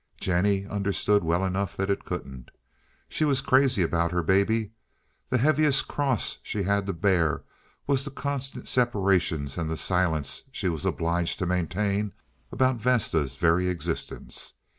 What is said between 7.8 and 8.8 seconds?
was the constant